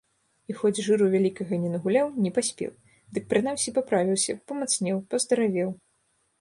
[0.51, 2.73] І хоць жыру вялікага не нагуляў, не паспеў,
[3.17, 5.69] дык прынамсі паправіўся, памацнеў, паздаравеў.